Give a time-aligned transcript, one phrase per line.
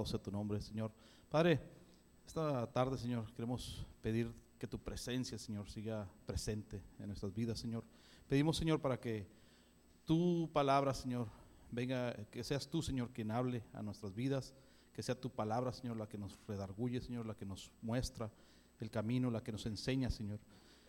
[0.00, 0.90] Alabado sea tu nombre, Señor.
[1.28, 1.60] Padre,
[2.26, 7.84] esta tarde, Señor, queremos pedir que tu presencia, Señor, siga presente en nuestras vidas, Señor.
[8.26, 9.26] Pedimos, Señor, para que
[10.06, 11.28] tu palabra, Señor,
[11.70, 14.54] venga, que seas tú, Señor, quien hable a nuestras vidas,
[14.94, 18.30] que sea tu palabra, Señor, la que nos redarguye, Señor, la que nos muestra
[18.80, 20.40] el camino, la que nos enseña, Señor.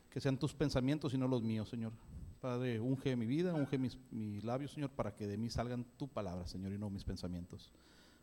[0.09, 1.91] Que sean tus pensamientos y no los míos, Señor.
[2.39, 6.07] Padre, unge mi vida, unge mis, mis labios, Señor, para que de mí salgan tu
[6.07, 7.73] palabra, Señor, y no mis pensamientos.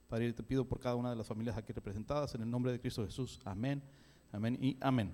[0.08, 2.80] Padre, te pido por cada una de las familias aquí representadas, en el nombre de
[2.80, 3.38] Cristo Jesús.
[3.44, 3.82] Amén,
[4.32, 5.12] amén y amén.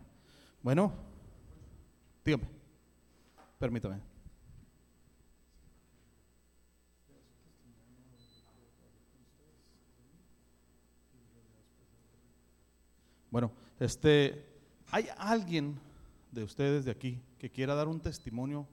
[0.62, 0.92] Bueno,
[2.24, 2.44] dígame,
[3.58, 4.00] permítame.
[13.32, 14.46] Bueno, este,
[14.92, 15.76] ¿hay alguien
[16.30, 18.68] de ustedes de aquí que quiera dar un testimonio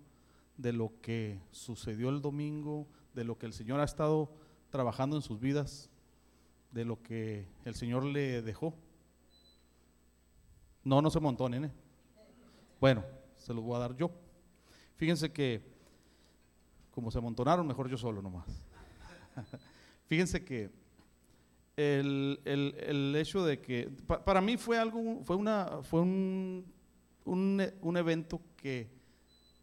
[0.55, 4.31] de lo que sucedió el domingo, de lo que el Señor ha estado
[4.69, 5.90] trabajando en sus vidas,
[6.71, 8.73] de lo que el Señor le dejó?
[10.83, 11.71] No, no se montó, nene.
[12.79, 13.03] Bueno,
[13.37, 14.11] se los voy a dar yo.
[14.95, 15.61] Fíjense que,
[16.91, 18.45] como se amontonaron, mejor yo solo nomás.
[20.07, 20.71] Fíjense que
[21.75, 26.65] el, el, el, hecho de que, pa, para mí fue algo, fue, una, fue un,
[27.25, 28.89] un, un evento que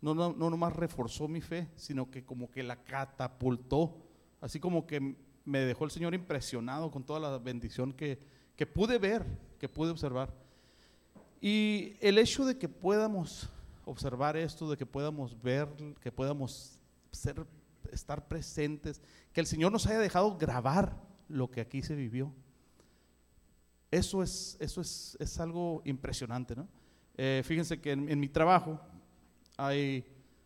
[0.01, 3.97] no, no, no nomás reforzó mi fe, sino que como que la catapultó,
[4.41, 5.17] así como que
[5.49, 8.19] me dejó el Señor impresionado con toda la bendición que,
[8.55, 9.25] que pude ver,
[9.59, 10.33] que pude observar.
[11.41, 13.49] Y el hecho de que podamos
[13.87, 15.69] observar esto, de que podamos ver,
[16.01, 16.79] que podamos
[17.11, 17.47] ser,
[17.91, 19.01] estar presentes,
[19.33, 20.95] que el Señor nos haya dejado grabar
[21.29, 22.31] lo que aquí se vivió.
[23.91, 26.69] Eso es, eso es, es algo impresionante, ¿no?
[27.17, 28.79] Eh, fíjense que en, en, mi trabajo
[29.57, 30.05] hay,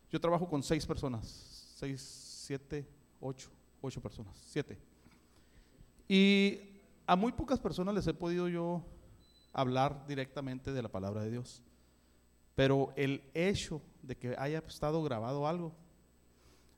[0.09, 2.01] yo trabajo con seis personas, seis,
[2.47, 2.87] siete,
[3.19, 3.49] ocho,
[3.81, 4.92] ocho personas, siete.
[6.07, 6.59] Y
[7.05, 8.83] a muy pocas personas les he podido yo
[9.53, 11.63] hablar directamente de la palabra de Dios.
[12.55, 15.73] Pero el hecho de que haya estado grabado algo,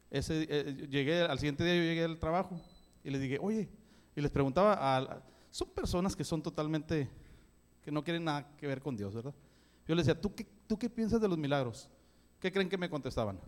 [0.09, 2.61] ese, eh, llegué, al siguiente día yo llegué al trabajo
[3.03, 3.69] y les dije, oye,
[4.15, 7.09] y les preguntaba, a, son personas que son totalmente,
[7.83, 9.33] que no quieren nada que ver con Dios, ¿verdad?
[9.87, 11.89] Yo les decía, ¿tú qué, ¿tú qué piensas de los milagros?
[12.39, 13.39] ¿Qué creen que me contestaban?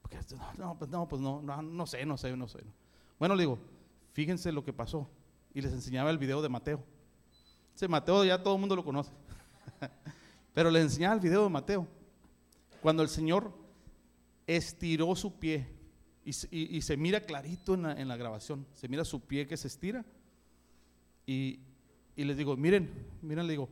[0.00, 0.18] Porque,
[0.58, 2.60] no, pues no, pues no, no, no sé, no sé, no sé.
[3.18, 3.58] Bueno, le digo,
[4.14, 5.10] fíjense lo que pasó.
[5.52, 6.82] Y les enseñaba el video de Mateo.
[7.74, 9.12] Ese Mateo ya todo el mundo lo conoce.
[10.54, 11.86] Pero les enseñaba el video de Mateo.
[12.80, 13.52] Cuando el Señor
[14.46, 15.66] estiró su pie
[16.24, 20.04] y, se mira clarito en la, grabación, se mira su pie que se estira.
[21.26, 21.60] Y,
[22.16, 23.68] y les digo, miren, miren, le digo,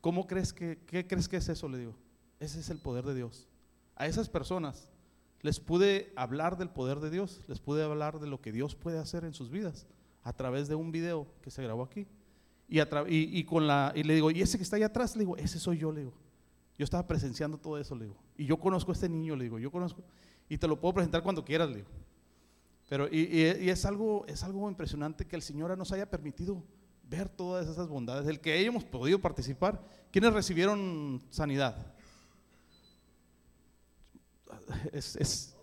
[0.00, 1.68] ¿cómo crees que, qué crees que es eso?
[1.68, 1.94] Le digo,
[2.40, 3.48] ese es el poder de Dios.
[3.96, 4.88] A esas personas
[5.42, 8.98] les pude hablar del poder de Dios, les pude hablar de lo que Dios puede
[8.98, 9.86] hacer en sus vidas
[10.22, 12.06] a través de un video que se grabó aquí.
[12.68, 15.14] Y, con la, y le digo, ¿y ese que está ahí atrás?
[15.14, 16.14] Le digo, ese soy yo, le digo.
[16.78, 18.16] Yo estaba presenciando todo eso, le digo.
[18.36, 20.02] Y yo conozco a este niño, le digo, yo conozco.
[20.48, 21.88] Y te lo puedo presentar cuando quieras, le digo.
[22.88, 26.62] Pero, y, y, es, algo, es algo impresionante que el Señor nos haya permitido
[27.02, 29.84] ver todas esas bondades, el que hayamos podido participar.
[30.10, 31.94] ¿Quiénes recibieron sanidad?
[34.92, 35.56] Es, es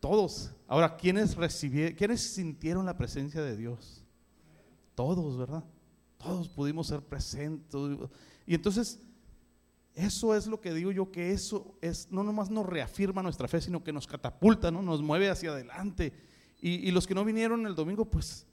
[0.00, 0.52] todos.
[0.68, 4.04] Ahora, ¿quiénes recibieron, quiénes sintieron la presencia de Dios?
[4.94, 5.64] Todos, ¿verdad?
[6.18, 7.74] Todos pudimos ser presentes.
[8.46, 9.00] Y entonces,
[9.94, 13.60] eso es lo que digo yo, que eso es, no nomás nos reafirma nuestra fe,
[13.60, 14.82] sino que nos catapulta, ¿no?
[14.82, 16.12] nos mueve hacia adelante.
[16.60, 18.46] Y, y los que no vinieron el domingo, pues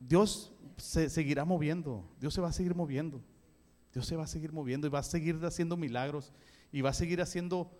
[0.00, 3.20] Dios se seguirá moviendo, Dios se va a seguir moviendo,
[3.92, 6.32] Dios se va a seguir moviendo y va a seguir haciendo milagros
[6.72, 7.70] y va a seguir haciendo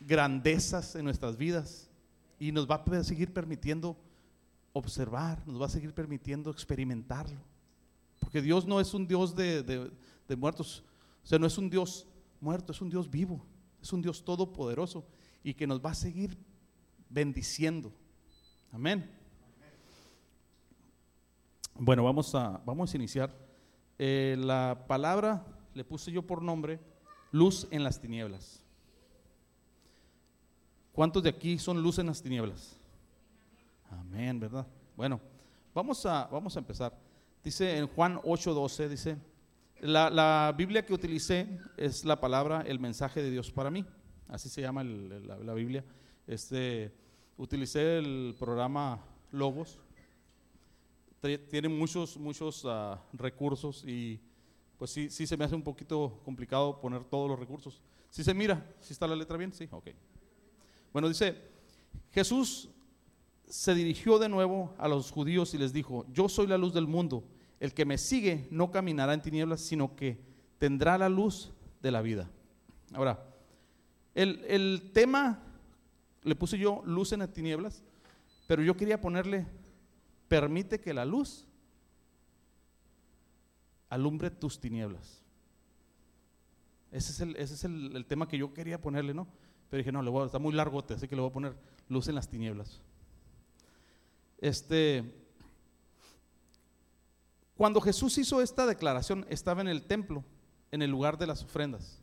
[0.00, 1.88] grandezas en nuestras vidas
[2.38, 3.96] y nos va a seguir permitiendo
[4.72, 7.40] observar, nos va a seguir permitiendo experimentarlo.
[8.20, 10.84] Porque Dios no es un Dios de, de, muertos,
[11.22, 12.06] o sea, no es un Dios
[12.40, 13.44] muerto, es un Dios vivo,
[13.80, 15.04] es un Dios todopoderoso
[15.42, 16.36] y que nos va a seguir
[17.08, 17.92] bendiciendo.
[18.72, 19.10] Amén.
[21.74, 23.34] Bueno, vamos a, vamos a iniciar.
[23.98, 25.44] Eh, la palabra
[25.74, 26.80] le puse yo por nombre
[27.30, 28.62] luz en las tinieblas.
[30.98, 32.76] ¿Cuántos de aquí son luz en las tinieblas?
[33.88, 34.66] Amén, ¿verdad?
[34.96, 35.20] Bueno,
[35.72, 36.92] vamos a, vamos a empezar.
[37.44, 39.16] Dice en Juan 8:12, dice,
[39.80, 43.84] la, la, Biblia que utilicé es la palabra, el mensaje de Dios para mí.
[44.26, 45.84] Así se llama la, Biblia.
[46.26, 46.92] Este,
[47.36, 49.78] utilicé el programa Logos.
[51.48, 54.20] Tiene muchos, muchos uh, recursos y
[54.76, 57.80] pues sí, sí se me hace un poquito complicado poner todos los recursos.
[58.10, 59.90] ¿Sí se mira, si ¿Sí está la letra bien, sí, ok.
[60.92, 61.36] Bueno, dice,
[62.12, 62.68] Jesús
[63.48, 66.86] se dirigió de nuevo a los judíos y les dijo, yo soy la luz del
[66.86, 67.24] mundo,
[67.60, 70.20] el que me sigue no caminará en tinieblas, sino que
[70.58, 71.52] tendrá la luz
[71.82, 72.30] de la vida.
[72.92, 73.24] Ahora,
[74.14, 75.40] el, el tema,
[76.22, 77.82] le puse yo luz en las tinieblas,
[78.46, 79.46] pero yo quería ponerle,
[80.28, 81.46] permite que la luz
[83.88, 85.22] alumbre tus tinieblas.
[86.90, 89.28] Ese es, el, ese es el, tema que yo quería ponerle, ¿no?
[89.70, 91.56] Pero dije, no, le voy a, está muy largote, así que le voy a poner
[91.88, 92.80] luz en las tinieblas.
[94.38, 95.04] Este,
[97.56, 100.24] cuando Jesús hizo esta declaración, estaba en el templo,
[100.70, 102.02] en el lugar de las ofrendas.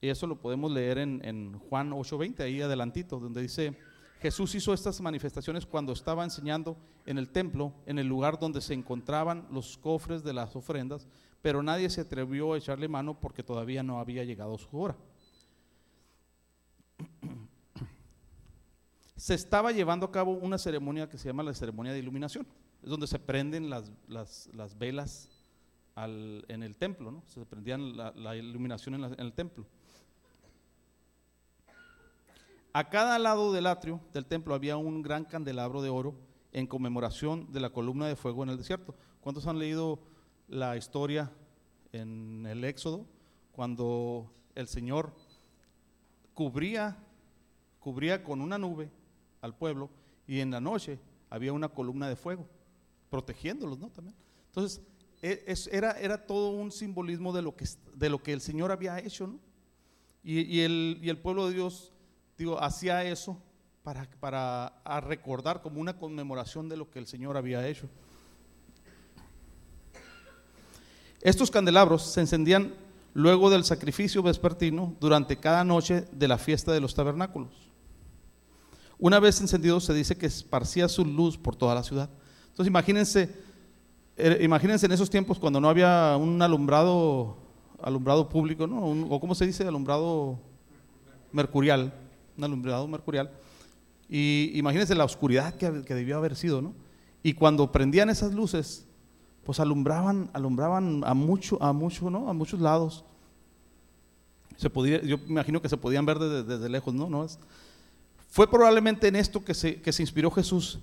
[0.00, 3.76] Y eso lo podemos leer en, en Juan 8:20, ahí adelantito, donde dice,
[4.20, 6.76] Jesús hizo estas manifestaciones cuando estaba enseñando
[7.06, 11.06] en el templo, en el lugar donde se encontraban los cofres de las ofrendas,
[11.40, 14.96] pero nadie se atrevió a echarle mano porque todavía no había llegado su hora.
[19.16, 22.46] Se estaba llevando a cabo una ceremonia que se llama la ceremonia de iluminación,
[22.82, 25.30] es donde se prenden las, velas
[25.96, 27.22] en el templo, ¿no?
[27.26, 29.66] se prendían la, iluminación en el templo.
[32.72, 36.14] A cada lado del atrio del templo había un gran candelabro de oro
[36.52, 38.94] en conmemoración de la columna de fuego en el desierto.
[39.20, 39.98] ¿Cuántos han leído
[40.48, 41.30] la historia
[41.92, 43.06] en el Éxodo
[43.52, 45.14] cuando el Señor
[46.38, 46.96] cubría
[47.80, 48.88] cubría con una nube
[49.40, 49.90] al pueblo
[50.24, 51.00] y en la noche
[51.30, 52.46] había una columna de fuego
[53.10, 53.90] protegiéndolos, ¿no?
[53.90, 54.14] También.
[54.46, 54.80] Entonces,
[55.20, 59.00] e, era, era todo un simbolismo de lo que, de lo que el Señor había
[59.00, 59.40] hecho, ¿no?
[60.22, 61.92] Y, el, y el pueblo de Dios
[62.36, 63.36] digo, hacía eso
[63.82, 67.88] para, para recordar como una conmemoración de lo que el Señor había hecho.
[71.20, 72.74] Estos candelabros se encendían
[73.18, 77.50] luego del sacrificio vespertino durante cada noche de la fiesta de los tabernáculos.
[78.98, 82.08] Una vez encendido se dice que esparcía su luz por toda la ciudad.
[82.48, 83.34] Entonces imagínense,
[84.16, 87.36] eh, imagínense en esos tiempos cuando no había un alumbrado,
[87.82, 88.84] alumbrado público, ¿no?
[88.84, 90.38] o cómo se dice, alumbrado
[91.32, 91.92] mercurial
[92.38, 93.30] un alumbrado mercurial.
[94.08, 96.72] Y imagínense la oscuridad que, debió haber sido, ¿no?
[97.22, 98.86] Y cuando prendían esas luces,
[99.48, 102.28] pues alumbraban, alumbraban a mucho, a mucho, ¿no?
[102.28, 103.02] A muchos lados.
[104.58, 107.08] Se podía, yo imagino que se podían ver desde, lejos, ¿no?
[107.08, 107.26] ¿no?
[108.28, 110.80] Fue probablemente en esto que se, que se inspiró Jesús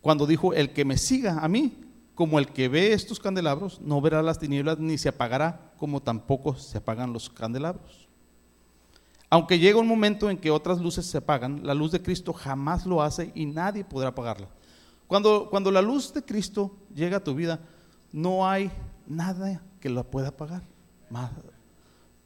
[0.00, 1.78] cuando dijo, el que me siga a mí,
[2.14, 6.54] como el que ve estos candelabros, no verá las tinieblas ni se apagará, como tampoco
[6.56, 8.08] se apagan los candelabros.
[9.28, 12.86] Aunque llega un momento en que otras luces se apagan, la luz de Cristo jamás
[12.86, 14.48] lo hace y nadie podrá apagarla.
[15.08, 17.58] Cuando, cuando la luz de Cristo llega a tu vida,
[18.12, 18.70] no hay
[19.06, 20.62] nada que la pueda apagar.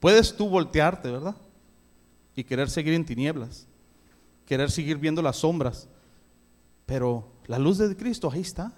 [0.01, 1.37] Puedes tú voltearte, ¿verdad?
[2.35, 3.69] Y querer seguir en tinieblas,
[4.45, 5.89] querer seguir viendo las sombras,
[6.85, 8.73] pero la luz de Cristo ahí está.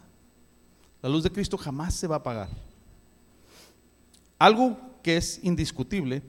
[1.00, 2.48] La luz de Cristo jamás se va a apagar.
[4.38, 6.22] Algo que es indiscutible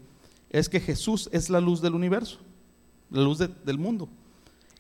[0.50, 2.40] es que Jesús es la luz del universo,
[3.10, 4.08] la luz del mundo.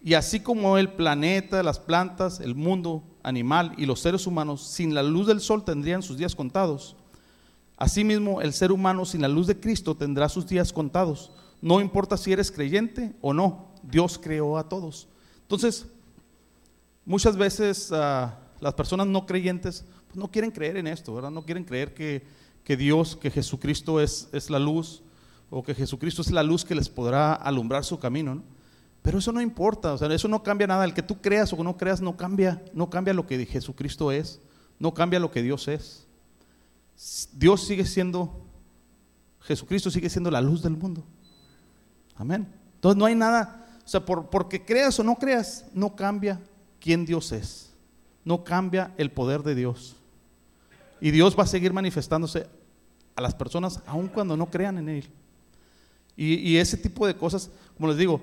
[0.05, 4.93] Y así como el planeta, las plantas, el mundo animal y los seres humanos sin
[4.93, 6.95] la luz del sol tendrían sus días contados,
[7.75, 11.31] asimismo el ser humano sin la luz de Cristo tendrá sus días contados.
[11.59, 15.07] No importa si eres creyente o no, Dios creó a todos.
[15.41, 15.87] Entonces,
[17.03, 21.31] muchas veces ah, las personas no creyentes pues, no quieren creer en esto, ¿verdad?
[21.31, 22.23] No quieren creer que,
[22.63, 25.01] que Dios, que Jesucristo es, es la luz,
[25.49, 28.43] o que Jesucristo es la luz que les podrá alumbrar su camino,
[29.05, 30.83] Pero eso no importa, o sea, eso no cambia nada.
[30.83, 34.41] El que tú creas o no creas no cambia, no cambia lo que Jesucristo es,
[34.79, 36.07] no cambia lo que Dios es.
[37.33, 38.47] Dios sigue siendo,
[39.41, 41.03] Jesucristo sigue siendo la luz del mundo.
[42.15, 42.51] Amén.
[42.73, 46.41] Entonces no hay nada, o sea, por, porque creas o no creas, no cambia
[46.79, 47.71] quién Dios es.
[48.23, 49.97] No cambia el poder de Dios.
[50.99, 52.47] Y Dios va a seguir manifestándose
[53.15, 55.05] a las personas aun cuando no crean en Él.
[56.17, 58.21] Y, ese tipo de cosas, como les digo,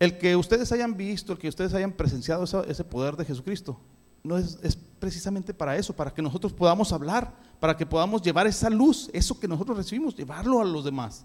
[0.00, 3.78] el que ustedes hayan visto, el que ustedes hayan presenciado ese poder de Jesucristo,
[4.24, 4.58] no es,
[4.98, 9.38] precisamente para eso, para que nosotros podamos hablar, para que podamos llevar esa luz, eso
[9.38, 11.24] que nosotros recibimos, llevarlo a los demás.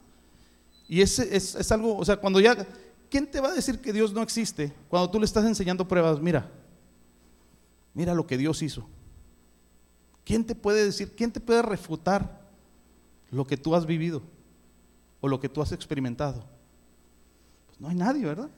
[0.88, 2.56] Y ese es, es algo, o sea, cuando ya,
[3.10, 4.72] ¿quién te va a decir que Dios no existe?
[4.88, 6.52] Cuando tú le estás enseñando pruebas, mira,
[7.96, 8.88] mira lo que Dios hizo.
[10.24, 12.46] ¿Quién te puede decir, quién te puede refutar
[13.32, 14.22] lo que tú has vivido?
[15.26, 16.44] o lo que tú has experimentado?
[17.66, 18.50] Pues no hay nadie, ¿verdad?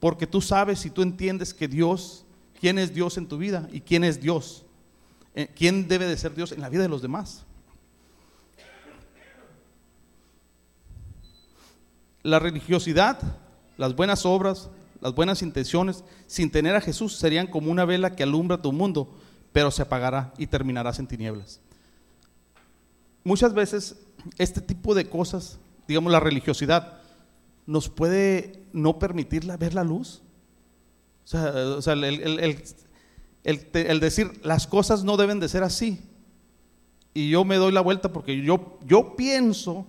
[0.00, 2.24] Porque tú sabes y tú entiendes que Dios,
[2.60, 4.64] quién es Dios en tu vida y quién es Dios,
[5.34, 7.44] eh, quién debe de ser Dios en la vida de los demás.
[12.22, 13.20] La religiosidad,
[13.76, 14.68] las buenas obras,
[15.00, 19.14] las buenas intenciones, sin tener a Jesús, serían como una vela que alumbra tu mundo,
[19.52, 21.60] pero se apagará y terminarás en tinieblas.
[23.22, 23.96] Muchas veces
[24.38, 27.00] este tipo de cosas, digamos la religiosidad,
[27.66, 30.22] nos puede no permitirla ver la luz.
[31.24, 36.00] O sea, el, decir las cosas no deben de ser así.
[37.12, 39.86] Y yo me doy la vuelta porque yo, pienso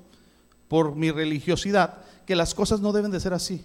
[0.67, 3.63] por mi religiosidad que las cosas no deben de ser así.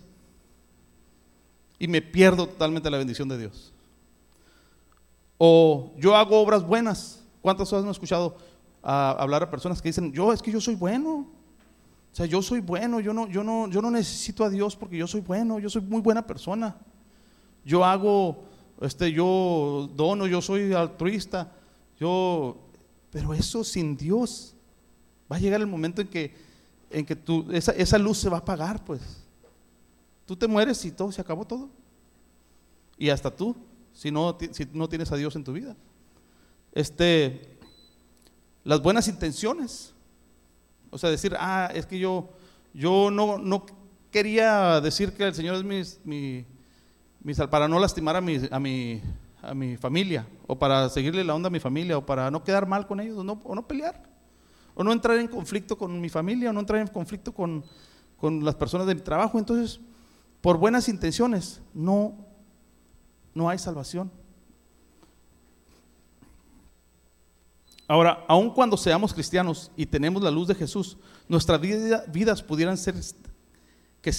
[1.79, 3.73] Y me pierdo totalmente la bendición de Dios.
[5.39, 7.21] O yo hago obras buenas.
[7.41, 8.37] ¿Cuántas veces hemos escuchado
[8.83, 11.42] hablar a personas que dicen, yo es que yo soy bueno?
[12.13, 14.99] O sea, yo soy bueno, yo no, yo no, yo no necesito a Dios porque
[14.99, 16.77] yo soy bueno, yo soy muy buena persona.
[17.65, 18.45] Yo hago,
[18.83, 21.53] este, yo dono, yo soy altruista,
[21.99, 22.59] yo,
[23.11, 24.55] pero eso sin Dios
[25.31, 26.35] va a llegar el momento en que,
[26.91, 29.01] en que tú, esa, esa luz se va a apagar, pues.
[30.27, 31.71] Tú te mueres y todo, se acabó todo.
[32.99, 33.57] Y hasta tú,
[33.95, 35.77] si no, si no tienes a Dios en tu vida.
[36.73, 37.57] Este,
[38.65, 39.92] las buenas intenciones
[40.93, 42.29] o sea, decir, ah, es que yo,
[42.75, 43.65] yo no, no
[44.11, 46.45] quería decir que el Señor es mi,
[47.25, 49.01] mi, para no lastimar a mi, a, mi,
[49.41, 52.67] a mi familia, o para seguirle la onda a mi familia, o para no quedar
[52.67, 54.03] mal con ellos, o no, o no pelear,
[54.75, 57.65] o no entrar en conflicto con mi familia, o no entrar en conflicto con,
[58.19, 59.39] con las personas de mi trabajo.
[59.39, 59.81] Entonces,
[60.43, 62.15] por buenas intenciones, no,
[63.33, 64.11] no hay salvación.
[67.89, 70.97] Ahora, aun cuando seamos cristianos y tenemos la luz de Jesús,
[71.29, 72.95] nuestras vidas pudieran ser
[74.01, 74.13] que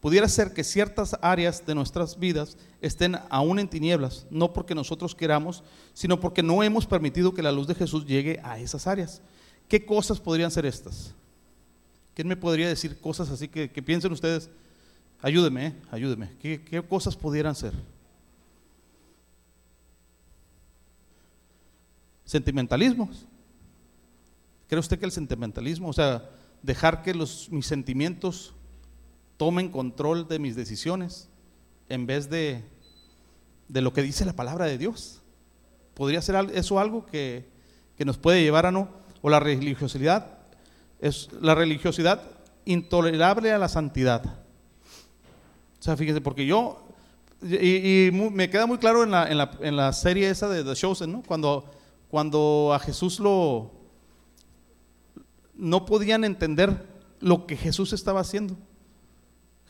[0.00, 5.14] pudiera ser que ciertas áreas de nuestras vidas estén aún en tinieblas, no porque nosotros
[5.14, 9.20] queramos, sino porque no hemos permitido que la luz de Jesús llegue a esas áreas.
[9.68, 11.14] ¿Qué cosas podrían ser estas?
[12.14, 14.50] ¿Quién me podría decir cosas así que, piensen ustedes?
[15.22, 16.30] Ayúdeme, eh, ayúdeme.
[16.40, 17.74] ¿Qué cosas pudieran ser?
[22.30, 23.26] Sentimentalismos.
[24.68, 26.30] ¿Cree usted que el sentimentalismo, o sea,
[26.62, 28.54] dejar que los, mis sentimientos
[29.36, 31.28] tomen control de mis decisiones
[31.88, 32.62] en vez de,
[33.66, 35.22] de lo que dice la palabra de Dios?
[35.94, 37.48] ¿Podría ser eso algo que,
[37.96, 38.90] que nos puede llevar a no?
[39.22, 40.38] O la religiosidad,
[41.00, 42.22] es la religiosidad
[42.64, 44.22] intolerable a la santidad.
[45.80, 46.80] O sea, fíjense, porque yo,
[47.42, 50.76] y, me queda muy claro en la, en la, en la serie esa de The
[50.76, 51.24] Chosen, ¿no?
[51.26, 51.79] Cuando
[52.10, 53.70] cuando a Jesús lo
[55.54, 56.86] no podían entender
[57.20, 58.56] lo que Jesús estaba haciendo.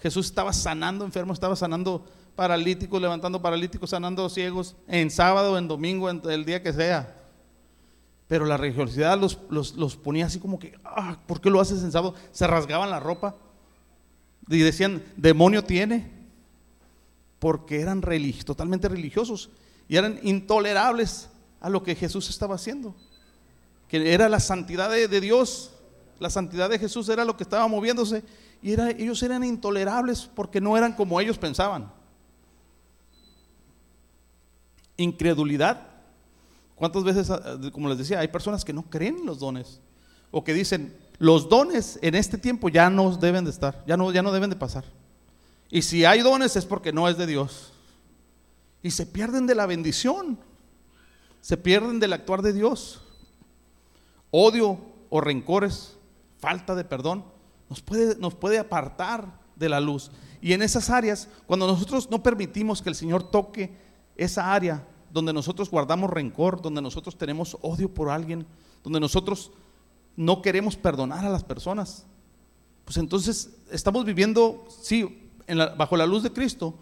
[0.00, 2.06] Jesús estaba sanando enfermos, estaba sanando
[2.36, 7.16] paralíticos, levantando paralíticos, sanando ciegos, en sábado, en domingo, en el día que sea.
[8.28, 11.90] Pero la religiosidad los, los, ponía así como que, ah, ¿por qué lo haces en
[11.90, 12.14] sábado?
[12.30, 13.34] Se rasgaban la ropa
[14.48, 16.10] y decían, demonio tiene,
[17.40, 18.00] porque eran
[18.44, 19.50] totalmente religiosos
[19.88, 21.29] y eran intolerables
[21.60, 22.94] a lo que Jesús estaba haciendo,
[23.88, 25.72] que era la santidad de, Dios,
[26.18, 28.24] la santidad de Jesús era lo que estaba moviéndose
[28.62, 31.92] y era, ellos eran intolerables porque no eran como ellos pensaban.
[34.96, 35.86] Incredulidad.
[36.76, 39.80] ¿Cuántas veces, ah, como les decía, hay personas que no creen los dones
[40.30, 44.10] o que dicen, los dones en este tiempo ya no deben de estar, ya no,
[44.12, 44.84] ya no deben de pasar.
[45.70, 47.72] Y si hay dones es porque no es de Dios.
[48.82, 50.38] Y se pierden de la bendición
[51.40, 53.02] se pierden del actuar de Dios.
[54.30, 54.78] Odio
[55.08, 55.96] o rencores,
[56.38, 57.24] falta de perdón,
[57.68, 60.10] nos puede, nos puede apartar de la luz.
[60.40, 63.76] Y en esas áreas, cuando nosotros no permitimos que el Señor toque
[64.16, 68.46] esa área donde nosotros guardamos rencor, donde nosotros tenemos odio por alguien,
[68.82, 69.50] donde nosotros
[70.16, 72.06] no queremos perdonar a las personas,
[72.84, 75.30] pues entonces estamos viviendo, sí,
[75.76, 76.74] bajo la luz de Cristo,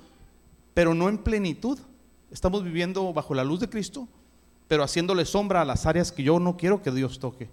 [0.75, 1.79] pero no en plenitud.
[2.31, 4.09] Estamos viviendo bajo la luz de Cristo,
[4.69, 7.49] pero haciéndole sombra a las áreas que yo no quiero que Dios toque.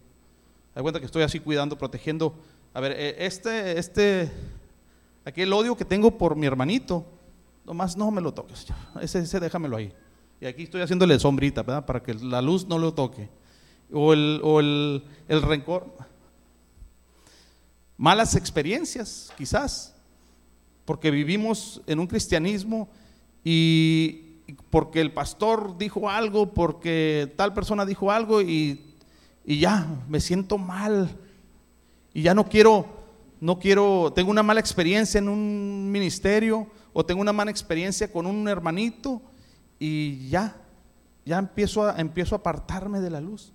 [0.76, 2.36] Da cuenta que estoy así cuidando, protegiendo.
[2.74, 4.30] A ver, eh, este, este,
[5.24, 7.06] aquel odio que tengo por mi hermanito,
[7.66, 8.68] nomás no me lo toques,
[9.02, 9.94] ese, ese déjamelo ahí.
[10.42, 11.86] Y aquí estoy haciéndole sombrita, ¿verdad?
[11.86, 13.30] Para que la luz no lo toque.
[13.92, 15.96] O el, o el, el rencor.
[17.96, 19.96] Malas experiencias, quizás,
[20.84, 22.90] porque vivimos en un cristianismo
[23.42, 24.25] y,
[24.70, 28.96] porque el pastor dijo algo, porque tal persona dijo algo y,
[29.46, 31.10] ya, me siento mal.
[32.14, 32.86] Y ya no quiero,
[33.40, 38.26] no quiero, tengo una mala experiencia en un ministerio o tengo una mala experiencia con
[38.26, 39.22] un hermanito
[39.80, 40.56] y ya,
[41.26, 43.52] ya empiezo a, empiezo a apartarme de la luz.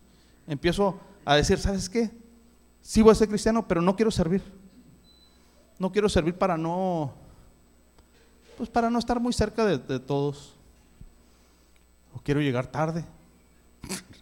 [0.47, 2.11] Empiezo a decir, ¿sabes qué?
[2.83, 4.43] Sí voy a ser cristiano, pero no quiero servir.
[5.79, 7.15] No quiero servir para no
[8.59, 10.60] pues para no estar muy cerca de todos.
[12.15, 13.05] O quiero llegar tarde.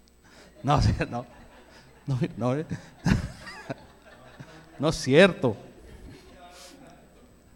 [0.62, 0.80] no,
[1.11, 1.26] no,
[2.07, 2.66] no, no, eh.
[4.78, 5.57] no es cierto.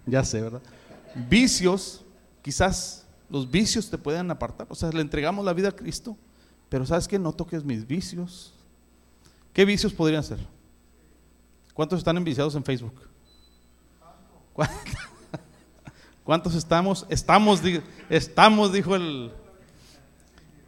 [0.07, 0.63] Ya sé, ¿verdad?
[1.29, 2.05] Vicios,
[2.43, 4.67] quizás los vicios te pueden apartar.
[4.71, 6.17] O sea, le entregamos la vida a Cristo,
[6.69, 7.19] pero ¿sabes qué?
[7.19, 8.53] No toques mis vicios.
[9.53, 10.39] ¿Qué vicios podrían ser?
[11.75, 12.95] ¿Cuántos están enviciados en Facebook?
[16.25, 17.07] ¿Cuántos estamos?
[17.09, 17.61] Estamos,
[18.09, 19.33] estamos, dijo el...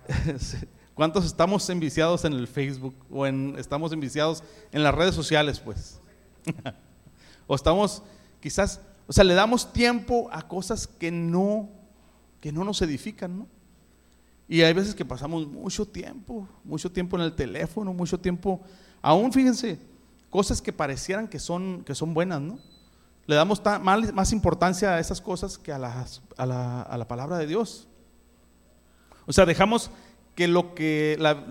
[0.94, 6.00] ¿Cuántos estamos enviciados en el Facebook o en, estamos enviciados en las redes sociales, pues?
[7.46, 8.02] o estamos,
[8.40, 11.68] quizás, o sea, le damos tiempo a cosas que no,
[12.40, 13.46] que no nos edifican, ¿no?
[14.46, 18.60] Y hay veces que pasamos mucho tiempo, mucho tiempo en el teléfono, mucho tiempo,
[19.00, 19.78] aún fíjense,
[20.28, 22.58] cosas que parecieran que son, que son buenas, ¿no?
[23.26, 27.46] Le damos más, importancia a esas cosas que a, a, la, a, la, palabra de
[27.46, 27.88] Dios.
[29.26, 29.90] O sea, dejamos
[30.34, 31.44] que lo que la,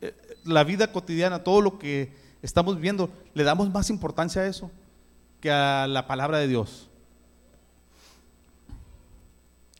[0.00, 4.70] eh, la vida cotidiana, todo lo que estamos viviendo, le damos más importancia a eso
[5.40, 6.88] que a la palabra de Dios.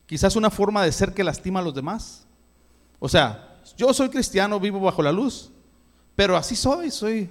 [0.05, 2.25] Quizás una forma de ser que lastima a los demás.
[2.99, 5.51] O sea, yo soy cristiano, vivo bajo la luz,
[6.15, 7.29] pero así soy, soy,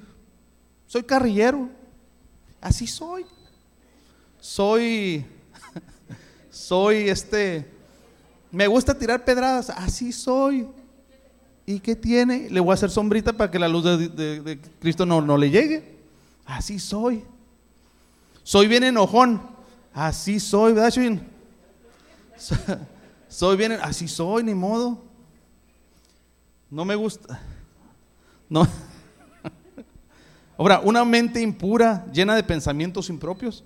[0.87, 1.68] soy carrillero,
[2.61, 3.25] así soy
[4.42, 5.25] soy,
[6.50, 7.71] soy este,
[8.52, 10.68] me gusta tirar pedradas, así soy.
[11.64, 12.50] ¿Y qué tiene?
[12.50, 15.99] Le voy a hacer sombrita para que la luz de, Cristo no, le llegue.
[16.44, 17.25] Así soy.
[18.42, 19.40] Soy bien enojón.
[19.94, 20.92] Así soy, ¿verdad,
[23.28, 25.02] Soy bien, así soy, ni modo.
[26.68, 27.40] No me gusta.
[28.50, 28.68] No.
[30.59, 33.64] Ahora, una mente impura, llena de pensamientos impropios.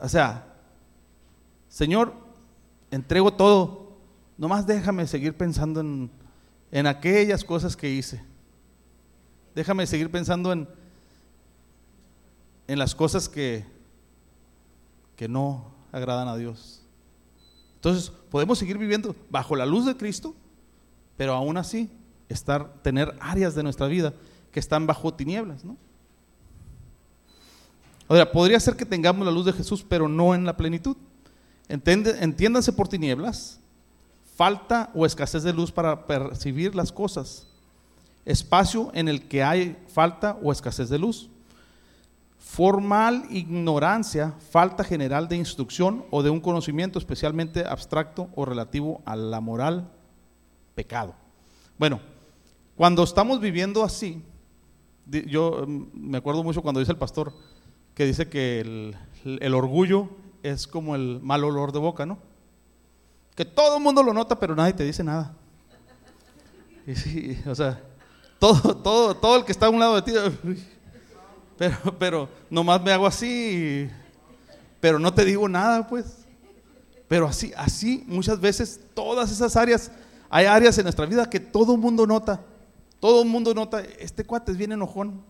[0.00, 0.44] O sea,
[1.68, 2.27] Señor,
[2.90, 3.96] entrego todo,
[4.36, 6.10] nomás déjame seguir pensando en,
[6.70, 8.22] en aquellas cosas que hice.
[9.54, 10.68] Déjame seguir pensando en,
[12.66, 13.64] en las cosas que,
[15.16, 16.82] que no agradan a Dios.
[17.76, 20.34] Entonces, podemos seguir viviendo bajo la luz de Cristo,
[21.16, 21.90] pero aún así
[22.28, 24.14] estar, tener áreas de nuestra vida
[24.52, 25.76] que están bajo tinieblas, ¿no?
[28.08, 30.96] Ahora, podría ser que tengamos la luz de Jesús, pero no en la plenitud.
[31.68, 33.60] Entiéndanse por tinieblas,
[34.36, 37.46] falta o escasez de luz para percibir las cosas,
[38.24, 41.28] espacio en el que hay falta o escasez de luz,
[42.38, 49.16] formal ignorancia, falta general de instrucción o de un conocimiento especialmente abstracto o relativo a
[49.16, 49.90] la moral,
[50.74, 51.14] pecado.
[51.78, 52.00] Bueno,
[52.76, 54.22] cuando estamos viviendo así,
[55.26, 57.32] yo mm, me acuerdo mucho cuando dice el pastor,
[57.94, 60.08] que dice que el, orgullo
[60.42, 62.18] es como el mal olor de boca, ¿no?
[63.34, 65.34] Que todo el mundo lo nota, pero nadie te dice nada.
[66.86, 67.80] Y sí, o sea,
[68.38, 70.12] todo, todo, todo el que está a un lado de ti,
[71.58, 73.88] pero, pero nomás me hago así,
[74.80, 76.24] pero no te digo nada, pues.
[77.06, 79.90] Pero así, así muchas veces todas esas áreas,
[80.28, 82.40] hay áreas en nuestra vida que todo el mundo nota.
[83.00, 85.22] Todo el mundo nota, este cuate es bien enojón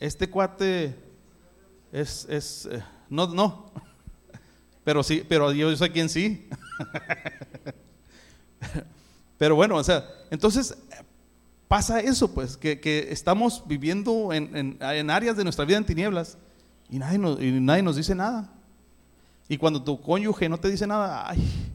[0.00, 0.94] este cuate
[1.90, 3.70] es, es eh, no, no,
[4.84, 6.48] pero sí, pero yo sé quién sí.
[9.38, 10.76] pero bueno, o sea, entonces
[11.68, 16.38] pasa eso, pues, que, estamos viviendo en, áreas de nuestra vida en tinieblas
[16.90, 18.50] y nadie, nos, y nadie nos dice nada.
[19.48, 21.72] Y cuando tu cónyuge no te dice nada, ay,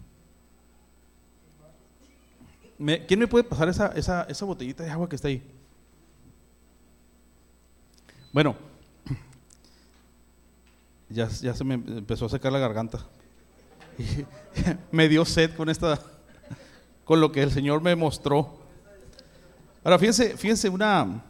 [3.07, 5.43] ¿quién me puede pasar esa, esa, esa botellita de agua que está ahí?
[8.31, 8.55] Bueno,
[11.13, 12.99] ya, ya se me empezó a secar la garganta.
[14.91, 15.99] me dio sed con esta,
[17.05, 18.59] con lo que el Señor me mostró.
[19.83, 21.23] Ahora fíjense, fíjense una,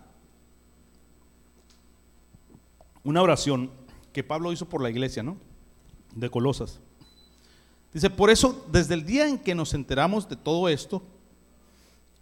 [3.03, 3.69] una oración
[4.13, 5.37] que Pablo hizo por la iglesia, ¿no?
[6.15, 6.79] De Colosas.
[7.93, 11.03] Dice, por eso, desde el día en que nos enteramos de todo esto,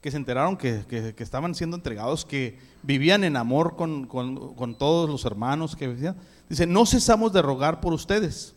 [0.02, 5.76] que se enteraron que, estaban siendo entregados, que vivían en amor con, todos los hermanos
[5.76, 6.16] que.
[6.50, 8.56] Dice, no cesamos de rogar por ustedes.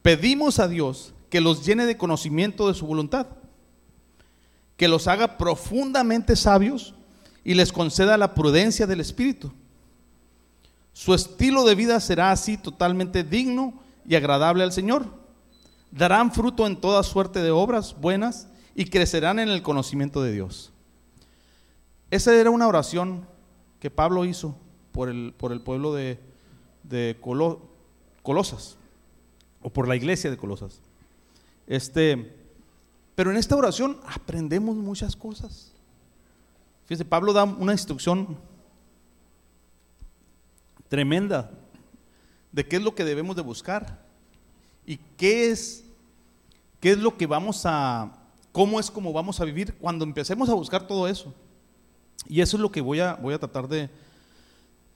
[0.00, 3.26] Pedimos a Dios que los llene de conocimiento de su voluntad,
[4.78, 6.94] que los haga profundamente sabios
[7.44, 9.52] y les conceda la prudencia del Espíritu.
[10.94, 13.74] Su estilo de vida será así totalmente digno
[14.08, 15.06] y agradable al Señor.
[15.90, 20.72] Darán fruto en toda suerte de obras buenas y crecerán en el conocimiento de Dios.
[22.10, 23.26] Esa era una oración
[23.80, 24.56] que Pablo hizo
[24.92, 26.18] por el, por el pueblo de,
[28.22, 28.76] Colosas.
[29.62, 30.80] o por la iglesia de Colosas.
[31.66, 32.36] Este,
[33.14, 35.72] pero en esta oración aprendemos muchas cosas.
[36.84, 38.36] Fíjense, Pablo da una instrucción
[40.88, 41.50] tremenda
[42.50, 44.04] de qué es lo que debemos de buscar
[44.84, 45.84] y qué es
[46.80, 48.21] qué es lo que vamos a
[48.52, 51.34] cómo es como vamos a vivir cuando empecemos a buscar todo eso.
[52.28, 53.90] Y eso es lo que voy a voy a tratar de,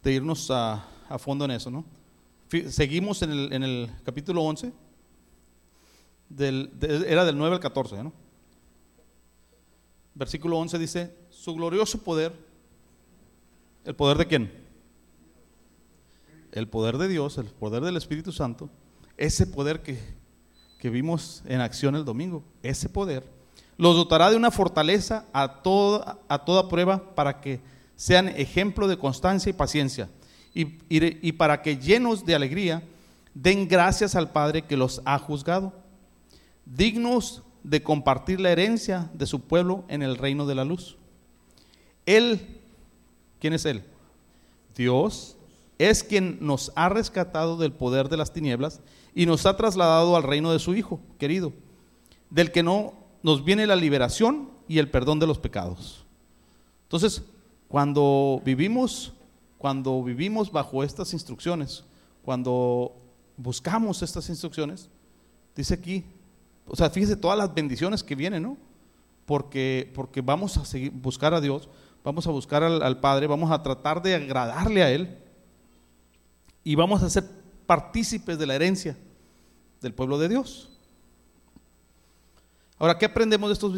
[0.05, 0.87] irnos a,
[1.19, 1.85] fondo en eso, ¿no?
[2.69, 4.73] Seguimos en el, capítulo 11
[6.39, 8.13] era del 9 al 14, ¿no?
[10.15, 12.33] Versículo 11 dice, su glorioso poder,
[13.85, 14.53] ¿el poder de quién?
[16.53, 18.71] El poder de Dios, el poder del Espíritu Santo,
[19.17, 19.99] ese poder que,
[20.79, 23.36] que vimos en acción el domingo, ese poder,
[23.77, 27.61] los dotará de una fortaleza a toda, a toda prueba para que
[27.97, 30.09] sean ejemplo de constancia y paciencia,
[30.55, 32.83] y, y, y para que llenos de alegría
[33.35, 35.73] den gracias al Padre que los ha juzgado
[36.67, 40.97] dignos de compartir la herencia de su pueblo en el reino de la luz.
[42.05, 42.61] Él,
[43.41, 43.83] ¿quién es Él?
[44.77, 45.37] Dios
[45.79, 48.81] es quien nos ha rescatado del poder de las tinieblas
[49.15, 51.53] y nos ha trasladado al reino de su Hijo, querido,
[52.31, 52.95] del que no
[53.27, 56.05] nos viene la liberación y el perdón de los pecados.
[56.85, 57.25] Entonces,
[57.67, 59.15] cuando vivimos,
[59.59, 61.83] cuando vivimos bajo estas instrucciones,
[62.25, 62.95] cuando
[63.37, 64.89] buscamos estas instrucciones,
[65.57, 66.05] dice aquí,
[66.69, 68.57] o sea, fíjese todas las bendiciones que vienen, ¿no?
[69.25, 71.69] Porque, porque vamos a seguir, buscar a Dios,
[72.05, 75.19] vamos a buscar al, al Padre, vamos a tratar de agradarle a Él
[76.63, 77.25] y vamos a ser
[77.67, 78.97] partícipes de la herencia
[79.81, 80.76] del pueblo de Dios.
[82.79, 83.73] Ahora, ¿qué aprendemos de estos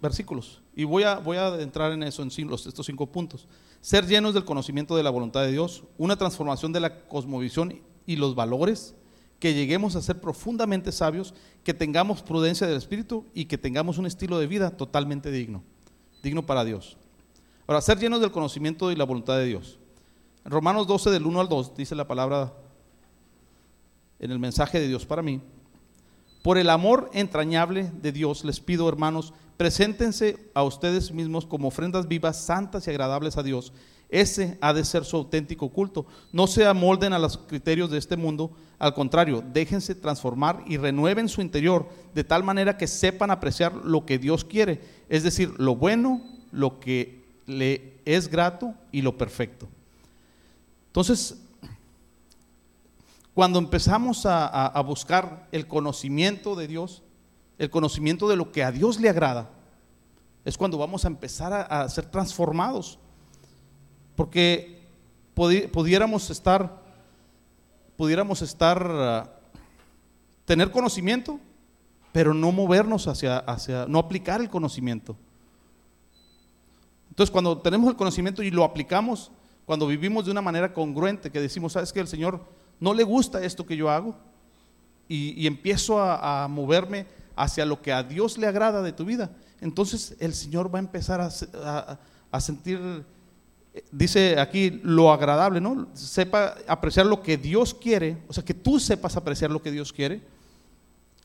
[0.00, 0.60] versículos?
[0.74, 3.46] Y voy a, voy a entrar en eso, en estos cinco puntos.
[3.80, 8.16] Ser llenos del conocimiento de la voluntad de Dios, una transformación de la cosmovisión y
[8.16, 8.94] los valores,
[9.38, 11.32] que lleguemos a ser profundamente sabios,
[11.64, 15.62] que tengamos prudencia del Espíritu y que tengamos un estilo de vida totalmente digno,
[16.22, 16.98] digno para Dios.
[17.66, 19.78] Ahora, ser llenos del conocimiento y la voluntad de Dios.
[20.44, 22.52] En Romanos 12, del 1 al 2, dice la palabra
[24.18, 25.40] en el mensaje de Dios para mí.
[26.42, 32.08] Por el amor entrañable de Dios, les pido, hermanos, preséntense a ustedes mismos como ofrendas
[32.08, 33.72] vivas, santas y agradables a Dios.
[34.08, 36.06] Ese ha de ser su auténtico culto.
[36.32, 41.28] No se amolden a los criterios de este mundo, al contrario, déjense transformar y renueven
[41.28, 45.76] su interior de tal manera que sepan apreciar lo que Dios quiere, es decir, lo
[45.76, 49.68] bueno, lo que le es grato y lo perfecto.
[50.86, 51.36] Entonces,
[53.40, 57.02] cuando empezamos a, buscar el conocimiento de Dios,
[57.56, 59.48] el conocimiento de lo que a Dios le agrada,
[60.44, 62.98] es cuando vamos a empezar a ser transformados
[64.14, 64.82] porque
[65.32, 66.82] pudiéramos estar,
[67.96, 69.30] pudiéramos estar, ah,
[70.44, 71.40] tener conocimiento,
[72.12, 75.16] pero no movernos hacia, hacia, no aplicar el conocimiento.
[77.08, 79.32] Entonces, cuando tenemos el conocimiento y lo aplicamos,
[79.64, 83.44] cuando vivimos de una manera congruente, que decimos, sabes que el Señor no le gusta
[83.44, 84.16] esto que yo hago,
[85.08, 90.16] y, empiezo a, moverme hacia lo que a Dios le agrada de tu vida, entonces
[90.20, 91.98] el Señor va a empezar a,
[92.30, 93.04] a sentir
[93.90, 95.88] dice aquí lo agradable, ¿no?
[95.94, 99.92] Sepa apreciar lo que Dios quiere, o sea, que tú sepas apreciar lo que Dios
[99.92, 100.22] quiere,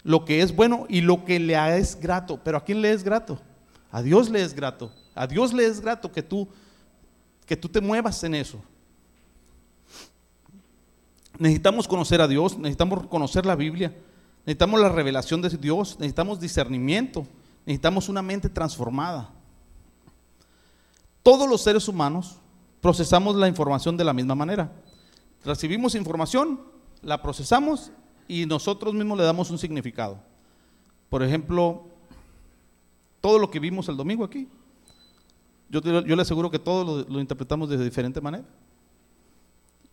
[0.04, 2.40] lo que es bueno y lo que le es grato.
[2.44, 3.40] Pero ¿a quién le es grato?
[3.92, 4.92] A Dios le es grato.
[5.16, 6.48] A Dios le es grato que tú
[7.46, 8.62] que tú te muevas en eso.
[11.38, 13.96] Necesitamos conocer a Dios, necesitamos conocer la Biblia,
[14.46, 17.28] necesitamos la revelación de Dios, necesitamos discernimiento,
[17.66, 19.30] necesitamos una mente transformada.
[21.24, 22.38] Todos los seres humanos
[22.82, 24.72] procesamos la información de la misma manera.
[25.44, 26.60] Recibimos información,
[27.02, 27.92] la procesamos
[28.28, 30.20] y nosotros mismos le damos un significado.
[31.10, 31.88] Por ejemplo,
[33.22, 34.48] todo lo que vimos el domingo aquí,
[35.70, 38.46] yo, le aseguro que todos lo, interpretamos de diferente manera.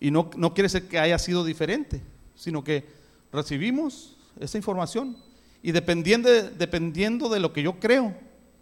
[0.03, 2.03] Y no, no quiere ser que haya sido diferente,
[2.35, 2.85] sino que
[3.33, 5.17] recibimos esa información
[5.63, 8.13] y dependiendo dependiendo de lo que yo creo,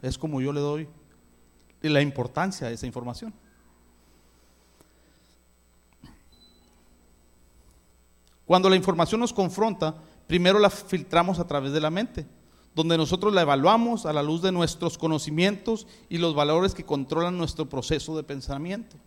[0.02, 0.86] es como yo le doy
[1.80, 3.32] la importancia de esa información.
[8.44, 9.94] Cuando la información nos confronta,
[10.26, 12.26] primero la filtramos a través de la mente,
[12.74, 17.38] donde nosotros la evaluamos a la luz de nuestros conocimientos y los valores que controlan
[17.38, 18.98] nuestro proceso de pensamiento.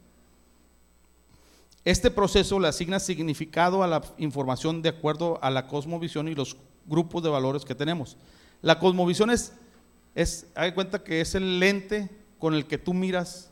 [1.86, 6.56] Este proceso le asigna significado a la información de acuerdo a la cosmovisión y los
[6.86, 8.18] grupos de valores que tenemos.
[8.62, 9.54] La cosmovisión es,
[10.16, 13.52] es hay cuenta que es el lente con el que tú miras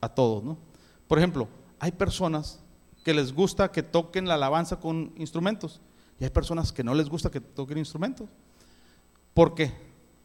[0.00, 0.58] a todos, ¿no?
[1.06, 1.48] Por ejemplo,
[1.78, 2.58] hay personas
[3.04, 5.80] que les gusta que toquen la alabanza con instrumentos
[6.20, 8.28] Y hay personas que no les gusta que toquen instrumentos.
[9.34, 9.72] ¿Por qué?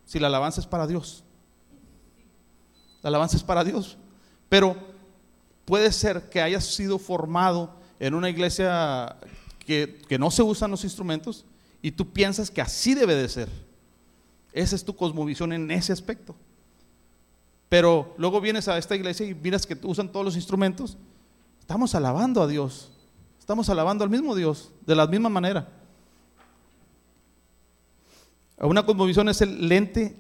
[0.06, 1.24] Si la alabanza es para Dios.
[3.02, 3.98] La alabanza es para Dios.
[4.50, 4.76] Pero
[5.68, 9.18] puede ser que hayas sido formado en una iglesia
[9.60, 11.44] que, no se usan los instrumentos
[11.82, 13.50] y tú piensas que así debe de ser.
[14.54, 16.36] Esa es tu cosmovisión en ese aspecto.
[17.68, 20.98] Pero luego vienes a esta iglesia y miras que usan todos los instrumentos.
[21.60, 22.90] Estamos alabando a Dios.
[23.38, 25.68] Estamos alabando al mismo Dios de la misma manera.
[28.58, 30.18] Una cosmovisión es el lente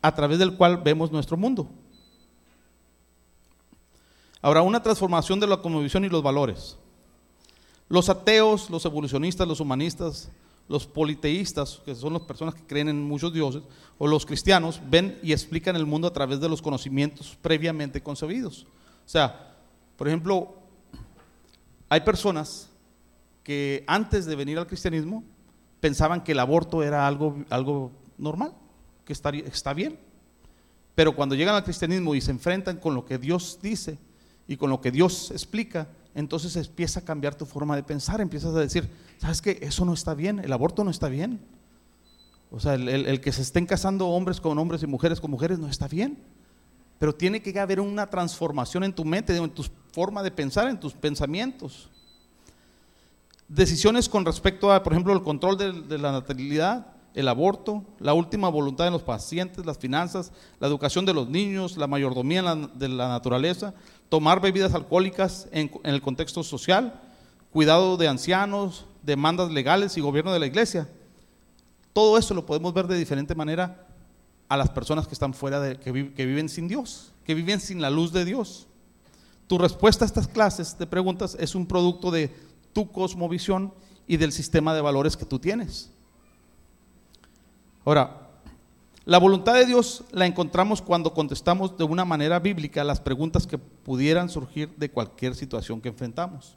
[0.00, 1.68] a través del cual vemos nuestro mundo.
[4.46, 6.76] Ahora, una transformación de la cosmovisión y los valores.
[7.88, 10.30] Los ateos, los evolucionistas, los humanistas,
[10.68, 13.64] los politeístas, que son las personas que creen en muchos dioses,
[13.98, 18.68] o los cristianos, ven y explican el mundo a través de los conocimientos previamente concebidos.
[19.04, 19.56] O sea,
[19.96, 20.54] por ejemplo,
[21.88, 22.70] hay personas
[23.42, 25.24] que antes de venir al cristianismo
[25.80, 28.54] pensaban que el aborto era algo, algo normal,
[29.04, 29.98] que estaría, está bien.
[30.94, 33.98] Pero cuando llegan al cristianismo y se enfrentan con lo que Dios dice
[34.48, 38.54] y con lo que Dios explica, entonces empieza a cambiar tu forma de pensar, empiezas
[38.54, 39.58] a decir, ¿sabes qué?
[39.60, 41.40] Eso no está bien, el aborto no está bien.
[42.50, 45.68] O sea, el, que se estén casando hombres con hombres y mujeres con mujeres no
[45.68, 46.18] está bien.
[46.98, 50.80] Pero tiene que haber una transformación en tu mente, en tu forma de pensar, en
[50.80, 51.90] tus pensamientos.
[53.48, 58.12] Decisiones con respecto a, por ejemplo, el control de, de la natalidad, el aborto, la
[58.12, 62.42] última voluntad de los pacientes, las finanzas, la educación de los niños, la mayordomía
[62.74, 63.74] de la naturaleza,
[64.08, 67.00] tomar bebidas alcohólicas en, el contexto social,
[67.52, 70.88] cuidado de ancianos, demandas legales y gobierno de la iglesia.
[71.92, 73.86] Todo eso lo podemos ver de diferente manera
[74.48, 77.90] a las personas que están fuera de, que, viven sin Dios, que viven sin la
[77.90, 78.66] luz de Dios.
[79.46, 82.34] Tu respuesta a estas clases de preguntas es un producto de
[82.72, 83.72] tu cosmovisión
[84.06, 85.90] y del sistema de valores que tú tienes.
[87.84, 88.25] Ahora,
[89.06, 93.56] la voluntad de Dios la encontramos cuando contestamos de una manera bíblica las preguntas que
[93.56, 96.56] pudieran surgir de cualquier situación que enfrentamos.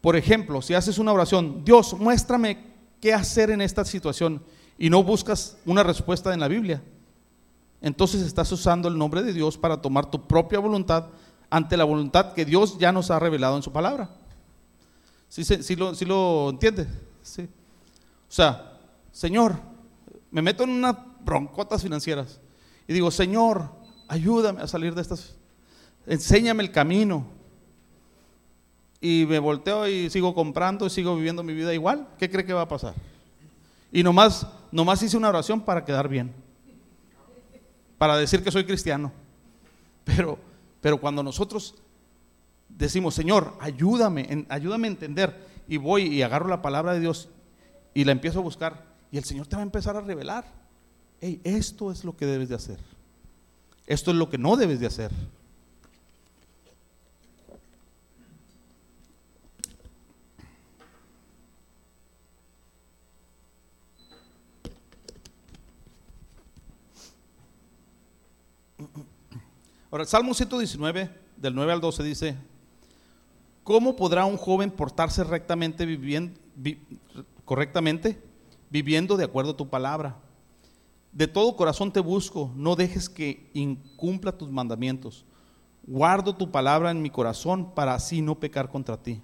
[0.00, 2.66] Por ejemplo, si haces una oración, Dios, muéstrame
[3.00, 4.44] qué hacer en esta situación
[4.78, 6.80] y no buscas una respuesta en la Biblia,
[7.80, 11.06] entonces estás usando el nombre de Dios para tomar tu propia voluntad
[11.50, 14.08] ante la voluntad que Dios ya nos ha revelado en su palabra.
[15.28, 16.86] ¿Sí, lo, lo entiende?
[17.22, 17.42] Sí.
[17.42, 18.78] O sea,
[19.10, 19.71] Señor,
[20.32, 22.40] me meto en unas broncotas financieras
[22.88, 23.70] y digo, Señor,
[24.08, 25.36] ayúdame a salir de estas,
[26.06, 27.26] enséñame el camino.
[29.00, 32.08] Y me volteo y sigo comprando y sigo viviendo mi vida igual.
[32.18, 32.94] ¿Qué cree que va a pasar?
[33.90, 36.32] Y nomás, nomás hice una oración para quedar bien.
[37.98, 39.10] Para decir que soy cristiano.
[40.04, 40.38] Pero,
[40.80, 41.74] pero cuando nosotros
[42.68, 47.28] decimos, Señor, ayúdame, ayúdame a entender, y voy y agarro la palabra de Dios
[47.94, 50.46] y la empiezo a buscar, y el Señor te va a empezar a revelar.
[51.20, 52.78] Hey, esto es lo que debes de hacer.
[53.86, 55.12] Esto es lo que no debes de hacer.
[69.90, 72.36] Ahora, el Salmo 119, del 9 al 12 dice,
[73.62, 76.40] ¿cómo podrá un joven portarse rectamente, viviendo,
[77.44, 78.31] correctamente?
[78.72, 80.16] Viviendo de acuerdo a tu palabra.
[81.12, 85.26] De todo corazón te busco, no dejes que incumpla tus mandamientos.
[85.86, 89.20] Guardo tu palabra en mi corazón para así no pecar contra ti.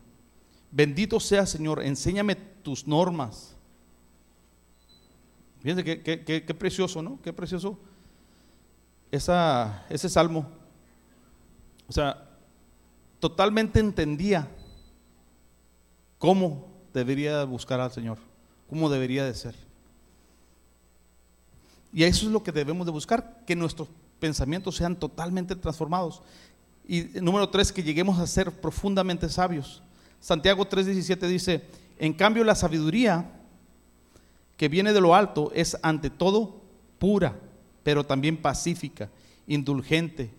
[0.70, 3.56] Bendito sea, Señor, enséñame tus normas.
[5.60, 7.18] Fíjense qué, precioso, ¿no?
[7.22, 7.78] Qué precioso
[9.10, 10.46] esa, ese salmo.
[11.88, 12.28] O sea,
[13.18, 14.46] totalmente entendía
[16.18, 18.27] cómo debería buscar al Señor
[18.68, 19.54] como debería de ser.
[21.92, 23.88] Y eso es lo que debemos de buscar, que nuestros
[24.20, 26.22] pensamientos sean totalmente transformados.
[26.86, 29.82] Y número tres, que lleguemos a ser profundamente sabios.
[30.20, 31.64] Santiago 3:17 dice,
[31.98, 33.30] en cambio la sabiduría
[34.56, 36.60] que viene de lo alto es ante todo
[36.98, 37.38] pura,
[37.82, 39.10] pero también pacífica,
[39.46, 40.34] indulgente,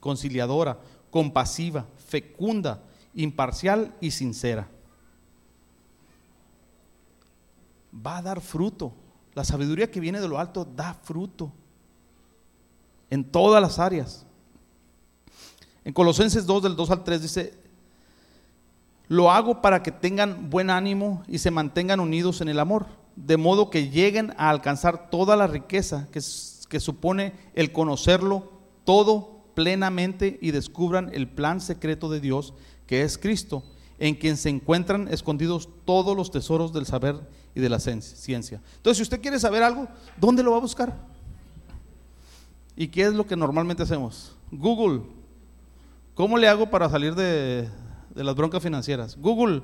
[0.00, 0.78] conciliadora,
[1.10, 2.82] compasiva, fecunda,
[3.14, 4.68] imparcial y sincera.
[7.94, 8.92] Va a dar fruto.
[9.34, 11.52] La sabiduría que viene de lo alto da fruto
[13.10, 14.26] en todas las áreas.
[15.84, 17.58] En Colosenses 2 del 2 al 3 dice,
[19.08, 23.36] lo hago para que tengan buen ánimo y se mantengan unidos en el amor, de
[23.36, 26.20] modo que lleguen a alcanzar toda la riqueza que,
[26.68, 28.52] que supone el conocerlo
[28.84, 32.54] todo plenamente y descubran el plan secreto de Dios,
[32.86, 33.62] que es Cristo
[33.98, 37.20] en quien se encuentran escondidos todos los tesoros del saber
[37.54, 38.60] y de la ciencia.
[38.76, 40.94] Entonces, si usted quiere saber algo, ¿dónde lo va a buscar?
[42.76, 44.34] ¿Y qué es lo que normalmente hacemos?
[44.50, 45.02] Google.
[46.14, 47.68] ¿Cómo le hago para salir de,
[48.14, 49.16] las broncas financieras?
[49.16, 49.62] Google.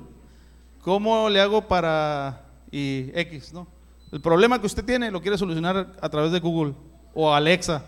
[0.81, 2.45] ¿Cómo le hago para...
[2.71, 3.67] y X, ¿no?
[4.11, 6.73] El problema que usted tiene lo quiere solucionar a través de Google
[7.13, 7.83] o Alexa.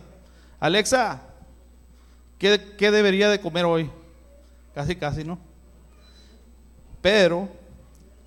[0.60, 1.22] Alexa,
[2.38, 3.90] ¿qué, qué debería de comer hoy?
[4.76, 5.40] Casi, casi, ¿no?
[7.02, 7.50] Pero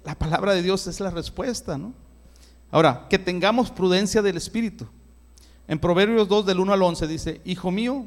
[0.05, 1.93] la palabra de Dios es la respuesta, ¿no?
[2.71, 4.87] Ahora, que tengamos prudencia del Espíritu.
[5.67, 8.07] En Proverbios 2 del 1 al 11 dice, Hijo mío,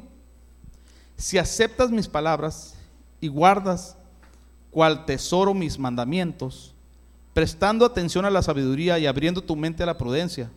[1.16, 2.74] si aceptas mis palabras
[3.20, 3.96] y guardas
[4.70, 6.74] cual tesoro mis mandamientos,
[7.34, 10.50] prestando atención a la sabiduría y abriendo tu mente a la prudencia,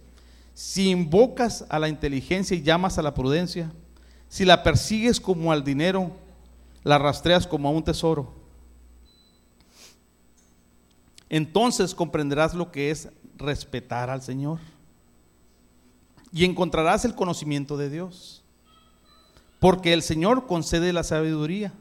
[0.53, 3.71] si invocas a la inteligencia y llamas a la prudencia,
[4.27, 6.11] si la persigues como al dinero,
[6.83, 8.40] la rastreas como a un tesoro,
[11.31, 14.59] entonces comprenderás lo que es respetar al Señor
[16.33, 18.43] y encontrarás el conocimiento de Dios.
[19.59, 21.71] Porque el Señor concede la sabiduría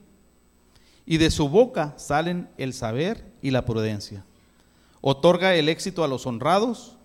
[1.05, 4.25] y de su boca salen el saber y la prudencia.
[5.01, 6.97] Otorga el éxito a los honrados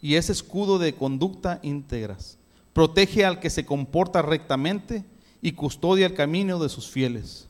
[0.00, 2.36] y es escudo de conducta íntegras.
[2.72, 5.04] Protege al que se comporta rectamente
[5.40, 7.46] y custodia el camino de sus fieles.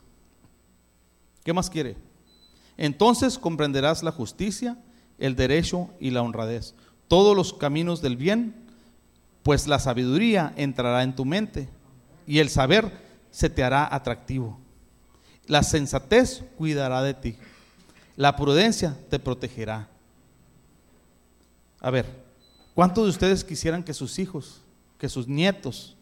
[1.43, 1.97] ¿Qué más quiere?
[2.77, 4.79] Entonces comprenderás la justicia,
[5.19, 6.75] el derecho y la honradez,
[7.09, 8.55] todos los caminos del bien,
[9.43, 11.69] pues la sabiduría entrará en tu mente
[12.27, 12.91] y el saber
[13.31, 14.59] se te hará atractivo.
[15.47, 17.37] La sensatez cuidará de ti,
[18.17, 19.89] la prudencia te protegerá.
[21.81, 22.07] A ver,
[22.75, 24.63] ¿cuántos de ustedes quisieran que sus hijos,
[24.99, 25.97] que sus nietos,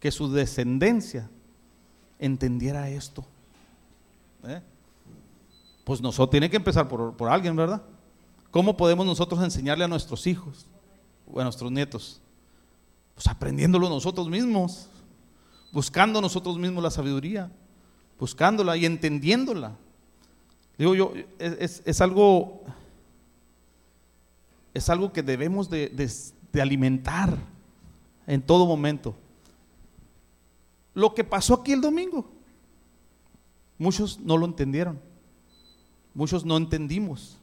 [0.00, 1.28] que su descendencia
[2.18, 3.26] entendiera esto?
[4.46, 4.60] ¿Eh?
[5.84, 7.82] Pues nosotros tiene que empezar por, por alguien, ¿verdad?
[8.50, 10.66] ¿Cómo podemos nosotros enseñarle a nuestros hijos
[11.26, 12.20] o a nuestros nietos?
[13.14, 14.88] Pues aprendiéndolo nosotros mismos,
[15.72, 17.50] buscando nosotros mismos la sabiduría,
[18.18, 19.72] buscándola y entendiéndola.
[20.78, 22.62] Digo yo, es, algo,
[24.72, 25.88] es algo que debemos de,
[26.52, 27.36] de alimentar
[28.26, 29.14] en todo momento.
[30.94, 32.30] Lo que pasó aquí el domingo,
[33.78, 35.00] muchos no lo entendieron.
[36.14, 37.36] Muchos no entendimos.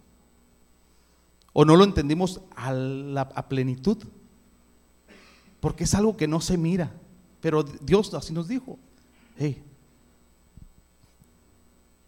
[1.53, 3.97] O no lo entendimos a, la, plenitud.
[5.59, 6.91] Porque es algo que no se mira.
[7.41, 8.79] Pero Dios así nos dijo.
[9.37, 9.61] Hey,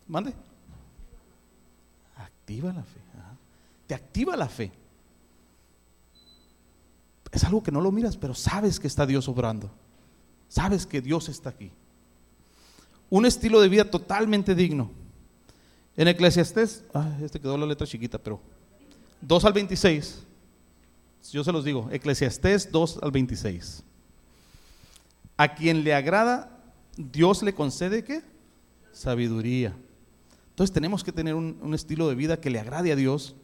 [0.07, 0.33] mande.
[2.15, 2.99] Activa la fe.
[3.87, 4.71] Te activa la fe.
[7.31, 9.69] Es algo que no lo miras, pero sabes que está Dios obrando.
[10.47, 11.71] Sabes que Dios está aquí.
[13.09, 15.02] Un estilo de vida totalmente digno
[15.95, 18.41] en Eclesiastés, ah, este quedó la letra chiquita, pero
[19.21, 20.23] 2 al 26,
[21.31, 23.83] yo se los digo, Eclesiastés 2 al 26.
[25.37, 26.59] A quien le agrada,
[26.97, 28.21] Dios le concede qué?
[28.91, 29.73] Sabiduría.
[30.49, 33.35] Entonces tenemos que tener un, estilo de vida que le agrade a Dios.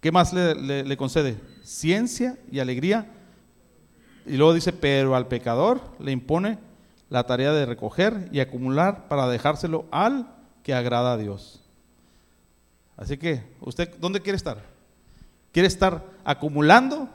[0.00, 1.40] ¿Qué más le, le concede?
[1.64, 3.10] Ciencia y alegría.
[4.26, 6.58] Y luego dice, pero al pecador le impone
[7.08, 11.60] la tarea de recoger y acumular para dejárselo al que agrada a Dios.
[12.96, 14.62] Así que, ¿usted dónde quiere estar?
[15.52, 17.08] ¿Quiere estar acumulando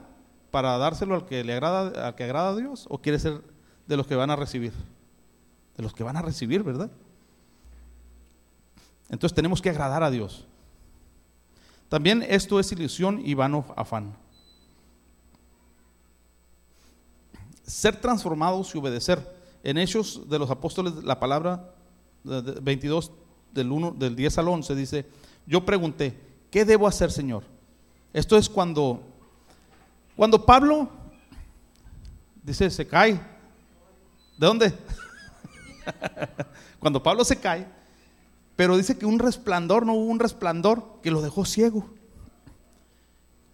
[0.52, 2.86] para dárselo al que le agrada, al que agrada a Dios?
[2.90, 3.42] ¿O quiere ser
[3.88, 4.74] de los que van a recibir?
[5.78, 6.90] De los que van a recibir, ¿verdad?
[9.10, 10.46] Entonces tenemos que agradar a Dios.
[11.90, 14.16] También esto es ilusión y vano afán.
[17.64, 19.36] Ser transformados y obedecer.
[19.64, 21.74] En Hechos de los Apóstoles, la palabra
[22.24, 23.12] 22
[23.56, 25.06] del, 1, del 10 al 11 dice,
[25.48, 26.16] yo pregunté,
[26.52, 27.44] ¿qué debo hacer, Señor?
[28.14, 29.02] Esto es cuando,
[30.16, 30.90] cuando Pablo
[32.44, 33.14] dice, se cae.
[34.38, 34.74] ¿De dónde?
[36.80, 37.66] cuando Pablo se cae,
[38.56, 41.90] pero dice que un resplandor, no hubo un resplandor que lo dejó ciego.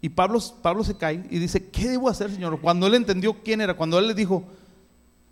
[0.01, 2.59] Y Pablo, Pablo se cae y dice, ¿qué debo hacer, Señor?
[2.59, 4.43] Cuando él entendió quién era, cuando él le dijo,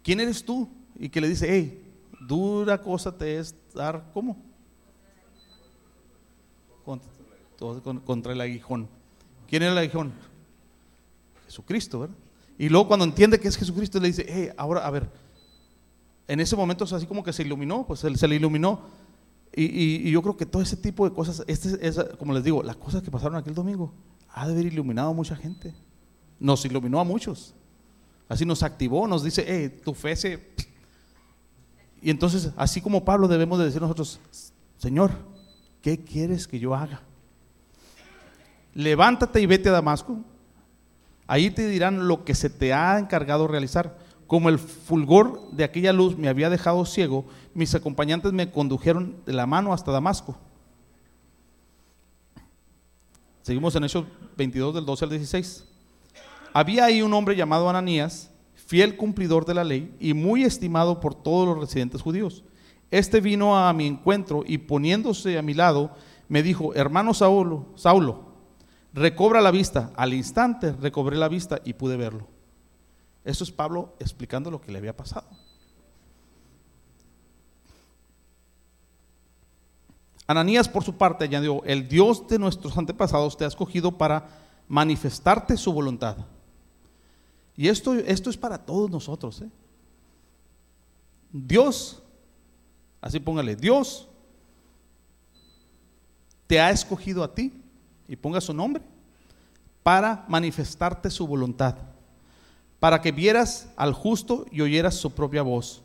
[0.04, 0.70] ¿quién eres tú?
[1.00, 1.84] Y que le dice, hey,
[2.20, 4.49] dura cosa te es dar, ¿cómo?
[8.04, 8.88] Contra, el aguijón.
[9.48, 10.12] ¿Quién era el aguijón?
[11.46, 12.16] Jesucristo, ¿verdad?
[12.58, 15.10] Y luego cuando entiende que es Jesucristo, le dice, hey, ahora, a ver,
[16.28, 18.82] en ese momento es así como que se iluminó, pues se, le iluminó.
[19.56, 22.76] Y, yo creo que todo ese tipo de cosas, este, es, como les digo, las
[22.76, 23.94] cosas que pasaron aquel domingo,
[24.30, 25.74] ha de haber iluminado a mucha gente.
[26.40, 27.54] Nos iluminó a muchos.
[28.28, 30.40] Así nos activó, nos dice, hey, tu fe se...
[32.02, 34.20] Y entonces, así como Pablo debemos de decir nosotros,
[34.78, 35.12] Señor,
[35.82, 37.02] ¿qué quieres que yo haga?
[38.74, 40.20] Levántate y vete a Damasco.
[41.28, 43.98] Ahí te dirán lo que se te ha encargado realizar.
[44.26, 49.34] Como el fulgor de aquella luz me había dejado ciego, mis acompañantes me condujeron de
[49.34, 50.38] la mano hasta Damasco.
[53.42, 54.06] Seguimos en Hechos
[54.38, 55.66] 22 del 12 al 16.
[56.54, 61.16] Había ahí un hombre llamado Ananías, fiel cumplidor de la ley y muy estimado por
[61.16, 62.44] todos los residentes judíos.
[62.92, 65.92] Este vino a mi encuentro y poniéndose a mi lado,
[66.28, 68.34] me dijo, hermano Saulo, Saulo,
[68.94, 69.92] recobra la vista.
[69.96, 72.28] Al instante recobré la vista y pude verlo.
[73.24, 75.28] Eso es Pablo explicando lo que le había pasado.
[80.26, 84.30] Ananías, por su parte, añadió, el Dios de nuestros antepasados te ha escogido para
[84.68, 86.18] manifestarte su voluntad.
[87.58, 89.42] Y esto, esto es para todos nosotros.
[89.42, 89.50] ¿eh?
[91.32, 92.04] Dios,
[93.02, 94.08] así póngale, Dios
[96.48, 97.54] te ha escogido a ti,
[98.08, 98.84] y ponga su nombre,
[99.84, 101.76] para manifestarte su voluntad,
[102.80, 105.84] para que vieras al justo y oyeras su propia voz,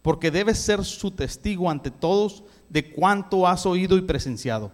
[0.00, 4.72] porque debes ser su testigo ante todos de cuánto has oído y presenciado.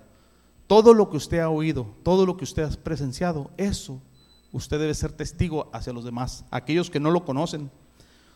[0.68, 4.00] Todo lo que usted ha oído, todo lo que usted ha presenciado, eso
[4.52, 7.70] usted debe ser testigo hacia los demás, aquellos que no lo conocen.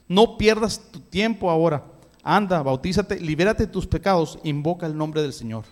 [0.09, 1.92] No pierdas tu tiempo ahora.
[2.23, 5.65] Anda, bautízate, libérate de tus pecados, invoca el nombre del Señor.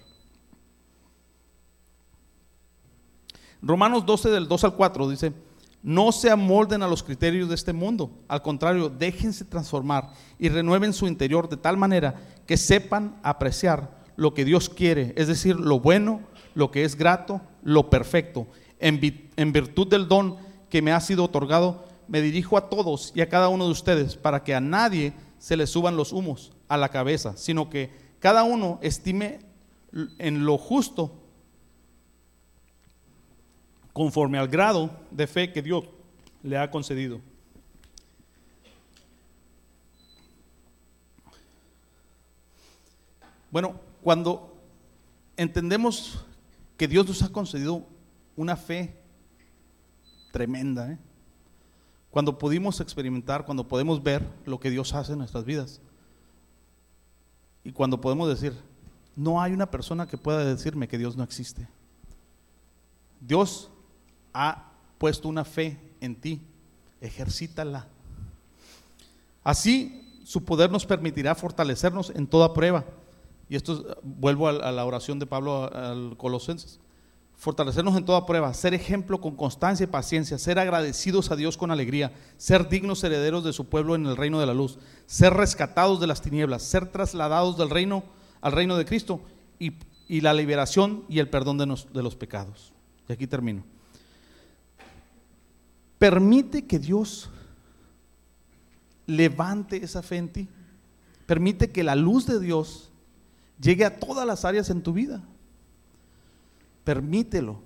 [3.62, 5.32] Romanos 12 del 2 al 4 dice,
[5.82, 10.92] no se amolden a los criterios de este mundo, al contrario, déjense transformar y renueven
[10.92, 15.80] su interior de tal manera que sepan apreciar lo que Dios quiere, es decir, lo
[15.80, 16.20] bueno,
[16.54, 18.46] lo que es grato, lo perfecto.
[18.78, 19.00] En,
[19.36, 20.36] en virtud del don
[20.68, 24.16] que me ha sido otorgado, me dirijo a todos y a cada uno de ustedes
[24.16, 28.44] para que a nadie se le suban los humos a la cabeza, sino que cada
[28.44, 29.40] uno estime
[30.18, 31.12] en lo justo
[33.92, 35.84] conforme al grado de fe que Dios
[36.42, 37.20] le ha concedido.
[43.50, 44.54] Bueno, cuando
[45.36, 46.24] entendemos
[46.76, 47.84] que Dios nos ha concedido
[48.36, 48.94] una fe
[50.32, 50.98] tremenda, ¿eh?
[52.10, 55.80] Cuando pudimos experimentar, cuando podemos ver lo que Dios hace en nuestras vidas,
[57.62, 58.54] y cuando podemos decir,
[59.16, 61.68] no hay una persona que pueda decirme que Dios no existe.
[63.20, 63.70] Dios
[64.32, 66.40] ha puesto una fe en ti,
[67.00, 67.86] ejercítala.
[69.44, 72.84] Así su poder nos permitirá fortalecernos en toda prueba.
[73.48, 76.78] Y esto vuelvo a, la oración de Pablo al Colosenses.
[77.40, 81.70] Fortalecernos en toda prueba, ser ejemplo con constancia y paciencia, ser agradecidos a Dios con
[81.70, 86.00] alegría, ser dignos herederos de su pueblo en el reino de la luz, ser rescatados
[86.00, 88.04] de las tinieblas, ser trasladados del reino
[88.42, 89.22] al reino de Cristo
[89.58, 89.72] y,
[90.20, 92.74] la liberación y el perdón de los pecados.
[93.08, 93.64] Y aquí termino.
[95.98, 97.30] Permite que Dios
[99.06, 100.48] levante esa fe en ti.
[101.24, 102.90] Permite que la luz de Dios
[103.58, 105.22] llegue a todas las áreas en tu vida.
[106.90, 107.62] Permítelo.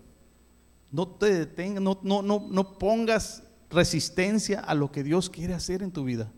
[0.91, 5.83] No te detengas, no, no, no, no pongas resistencia a lo que Dios quiere hacer
[5.83, 6.31] en tu vida.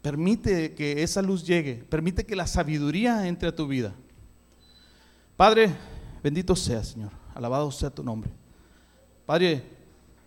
[0.00, 1.74] Permite que esa luz llegue.
[1.90, 3.92] Permite que la sabiduría entre a tu vida.
[5.36, 5.74] Padre,
[6.22, 7.10] bendito sea, Señor.
[7.34, 8.30] Alabado sea tu nombre.
[9.26, 9.64] Padre,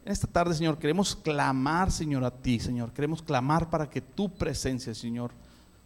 [0.04, 2.92] en esta tarde, Señor, queremos clamar, Señor, a ti, Señor.
[2.92, 5.32] Queremos clamar para que tu presencia, Señor,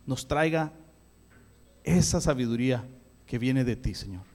[0.07, 0.73] nos traiga
[1.83, 2.83] esa sabiduría
[3.27, 4.34] que viene de ti, Señor.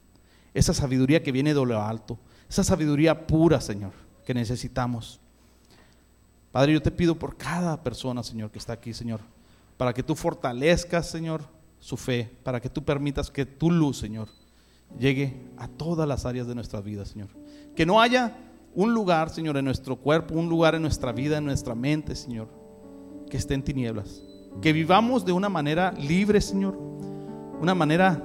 [0.54, 2.18] Esa sabiduría que viene de lo alto.
[2.48, 3.92] Esa sabiduría pura, Señor,
[4.24, 5.20] que necesitamos.
[6.52, 9.20] Padre, yo te pido por cada persona, Señor, que está aquí, Señor,
[9.76, 11.42] para que tú fortalezcas, Señor,
[11.78, 14.28] su fe, para que tú permitas que tu luz, Señor,
[14.98, 17.28] llegue a todas las áreas de nuestra vida, Señor.
[17.76, 18.36] Que no haya
[18.74, 22.48] un lugar, Señor, en nuestro cuerpo, un lugar en nuestra vida, en nuestra mente, Señor,
[23.28, 24.22] que esté en tinieblas.
[24.60, 26.76] Que vivamos de una manera libre, Señor,
[27.60, 28.22] una manera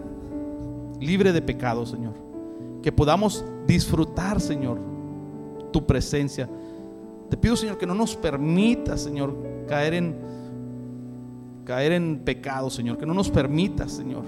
[0.99, 2.13] libre de pecado, Señor.
[2.81, 4.79] Que podamos disfrutar, Señor,
[5.71, 6.49] tu presencia.
[7.29, 9.35] Te pido, Señor, que no nos permita, Señor,
[9.67, 10.35] caer en
[11.65, 14.23] caer en pecado, Señor, que no nos permita, Señor,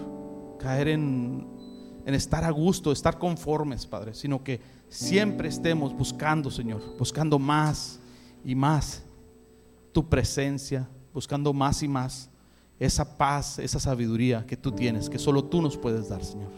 [0.57, 1.57] caer en
[2.07, 7.99] en estar a gusto, estar conformes, Padre, sino que siempre estemos buscando, Señor, buscando más
[8.45, 9.03] y más
[9.91, 12.29] tu presencia, buscando más y más
[12.79, 16.51] esa paz, esa sabiduría que tú tienes, que solo tú nos puedes dar, Señor.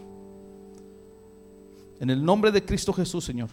[1.98, 3.50] En el nombre de Cristo Jesús, Señor,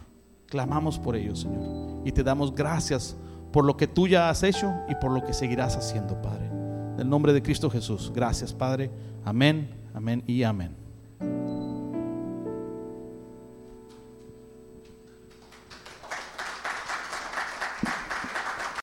[0.47, 3.15] clamamos por ellos, Señor, y te damos gracias
[3.51, 6.45] por lo que tú ya has hecho y por lo que seguirás haciendo, Padre.
[6.45, 8.89] En el nombre de Cristo Jesús, gracias, Padre.
[9.23, 10.86] Amén, amén y amén.